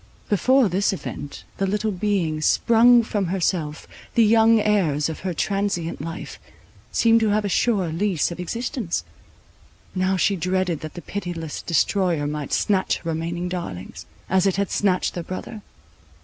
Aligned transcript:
Before 0.29 0.67
this 0.67 0.93
event, 0.93 1.43
the 1.57 1.67
little 1.67 1.91
beings, 1.91 2.43
sprung 2.47 3.03
from 3.03 3.27
herself, 3.27 3.87
the 4.15 4.23
young 4.25 4.59
heirs 4.59 5.09
of 5.09 5.19
her 5.19 5.31
transient 5.31 6.01
life, 6.01 6.39
seemed 6.91 7.19
to 7.19 7.29
have 7.29 7.45
a 7.45 7.49
sure 7.49 7.89
lease 7.89 8.31
of 8.31 8.39
existence; 8.39 9.03
now 9.93 10.17
she 10.17 10.35
dreaded 10.35 10.79
that 10.79 10.95
the 10.95 11.03
pitiless 11.03 11.61
destroyer 11.61 12.25
might 12.25 12.51
snatch 12.51 12.97
her 12.97 13.11
remaining 13.11 13.47
darlings, 13.47 14.07
as 14.27 14.47
it 14.47 14.55
had 14.55 14.71
snatched 14.71 15.13
their 15.13 15.21
brother. 15.21 15.61